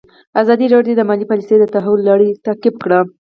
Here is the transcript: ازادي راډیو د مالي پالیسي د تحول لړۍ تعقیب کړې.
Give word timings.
ازادي 0.41 0.65
راډیو 0.75 0.97
د 0.97 1.01
مالي 1.09 1.25
پالیسي 1.31 1.55
د 1.59 1.65
تحول 1.75 1.99
لړۍ 2.09 2.29
تعقیب 2.45 2.75
کړې. 2.83 2.99